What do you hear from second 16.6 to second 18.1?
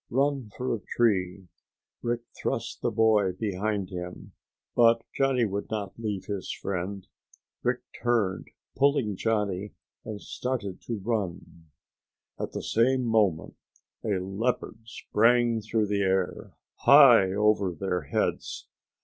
high over their